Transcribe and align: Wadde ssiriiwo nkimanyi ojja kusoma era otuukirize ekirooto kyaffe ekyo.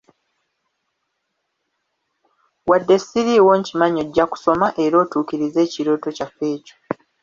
Wadde 2.69 2.95
ssiriiwo 3.01 3.53
nkimanyi 3.59 3.99
ojja 4.03 4.25
kusoma 4.31 4.67
era 4.83 4.95
otuukirize 5.03 5.59
ekirooto 5.65 6.07
kyaffe 6.17 6.45
ekyo. 6.55 6.75